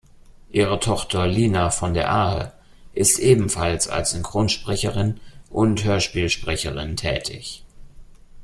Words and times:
Ihre 0.49 0.79
Tochter 0.79 1.27
Lina 1.27 1.69
von 1.69 1.93
der 1.93 2.09
Ahe 2.11 2.53
ist 2.95 3.19
ebenfalls 3.19 3.87
als 3.87 4.09
Synchronsprecherin 4.09 5.19
und 5.51 5.83
Hörspielsprecherin 5.83 6.97
tätig. 6.97 7.63